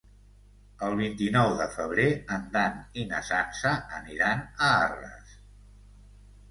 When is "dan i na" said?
2.57-3.21